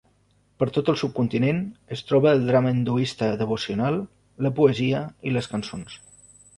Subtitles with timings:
[0.61, 1.59] Per tot el subcontinent
[1.97, 4.03] es troben el drama hinduista devocional,
[4.49, 6.05] la poesia i les cançons.